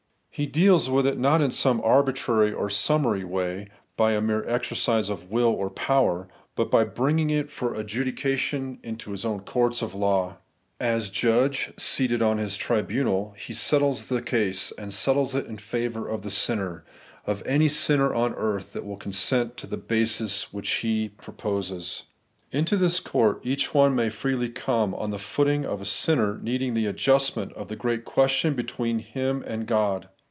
[0.33, 3.67] He deals with it not in some arbitrary or summary ^^7,
[3.97, 9.11] by a mere exercise of will or power, but by bringing it for adjudication into
[9.11, 10.37] His own courts of law.
[10.79, 13.33] As judge, seated on His tribunal.
[13.37, 16.85] He settles the case, and settles it in favour of the sinner,—
[17.27, 22.03] of any sinner on the earth that will consent to the basis which He proposes.
[22.53, 26.73] Into this court each one may freely come, on the footing of a sinner needing
[26.73, 30.07] the adjustment of the great question between him and God.